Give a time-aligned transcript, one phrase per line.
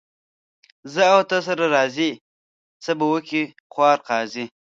[0.93, 2.11] زه او ته سره راضي،
[2.83, 4.45] څه به وکي خوار قاضي.